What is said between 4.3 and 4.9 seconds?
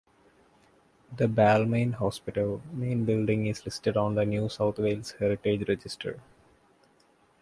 South